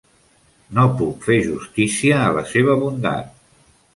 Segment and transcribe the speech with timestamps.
[0.77, 3.31] No puc fer justícia a la seva bondat.